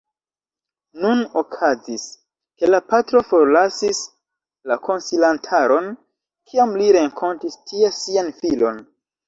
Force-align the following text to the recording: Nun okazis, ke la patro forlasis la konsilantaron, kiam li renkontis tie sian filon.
Nun 1.01 1.19
okazis, 1.41 2.05
ke 2.61 2.69
la 2.71 2.79
patro 2.93 3.21
forlasis 3.33 4.01
la 4.73 4.79
konsilantaron, 4.89 5.93
kiam 6.51 6.77
li 6.83 6.91
renkontis 7.01 7.63
tie 7.71 7.97
sian 8.03 8.37
filon. 8.43 8.85